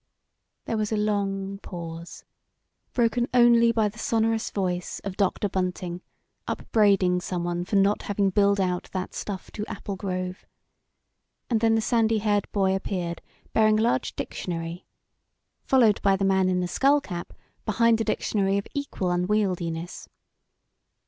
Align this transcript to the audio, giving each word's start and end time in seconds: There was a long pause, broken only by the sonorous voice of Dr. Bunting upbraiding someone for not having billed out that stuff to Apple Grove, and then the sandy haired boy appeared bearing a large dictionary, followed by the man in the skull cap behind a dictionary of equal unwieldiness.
There 0.65 0.77
was 0.77 0.91
a 0.91 0.97
long 0.97 1.59
pause, 1.59 2.25
broken 2.91 3.27
only 3.35 3.71
by 3.71 3.87
the 3.87 3.99
sonorous 3.99 4.49
voice 4.49 4.99
of 5.03 5.15
Dr. 5.15 5.47
Bunting 5.47 6.01
upbraiding 6.47 7.21
someone 7.21 7.65
for 7.65 7.75
not 7.75 8.01
having 8.01 8.31
billed 8.31 8.59
out 8.59 8.89
that 8.93 9.13
stuff 9.13 9.51
to 9.51 9.65
Apple 9.67 9.95
Grove, 9.95 10.43
and 11.51 11.59
then 11.61 11.75
the 11.75 11.81
sandy 11.81 12.17
haired 12.17 12.51
boy 12.51 12.75
appeared 12.75 13.21
bearing 13.53 13.77
a 13.79 13.83
large 13.83 14.15
dictionary, 14.15 14.87
followed 15.65 16.01
by 16.01 16.15
the 16.15 16.25
man 16.25 16.49
in 16.49 16.61
the 16.61 16.67
skull 16.67 16.99
cap 16.99 17.31
behind 17.63 18.01
a 18.01 18.03
dictionary 18.03 18.57
of 18.57 18.65
equal 18.73 19.11
unwieldiness. 19.11 20.09